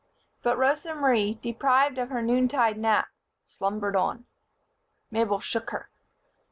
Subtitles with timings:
[0.41, 3.09] But Rosa Marie, deprived of her noontide nap,
[3.43, 4.25] slumbered on.
[5.11, 5.91] Mabel shook her.